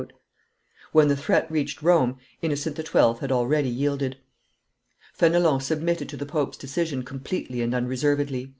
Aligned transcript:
When 0.93 1.09
the 1.09 1.15
threat 1.15 1.45
reached 1.51 1.83
Rome, 1.83 2.17
Innocent 2.41 2.75
XII. 2.75 3.19
had 3.21 3.31
already 3.31 3.69
yielded. 3.69 4.17
Fenelon 5.13 5.59
submitted 5.61 6.09
to 6.09 6.17
the 6.17 6.25
pope's 6.25 6.57
decision 6.57 7.03
completely 7.03 7.61
and 7.61 7.75
unreservedly. 7.75 8.49